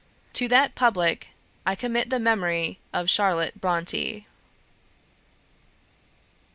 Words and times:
To 0.33 0.47
that 0.47 0.73
Public 0.73 1.27
I 1.63 1.75
commit 1.75 2.09
the 2.09 2.17
memory 2.17 2.79
of 2.91 3.07
Charlotte 3.07 3.61
Brontë. 3.61 4.25